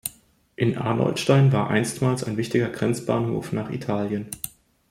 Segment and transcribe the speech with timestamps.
[0.55, 4.29] In Arnoldstein war einstmals ein wichtiger Grenzbahnhof nach Italien.